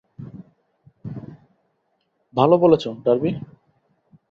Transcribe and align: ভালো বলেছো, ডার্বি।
ভালো 2.33 2.55
বলেছো, 2.57 2.89
ডার্বি। 3.05 3.31